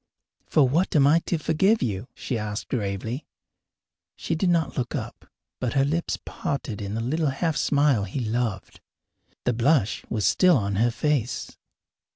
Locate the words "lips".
5.85-6.17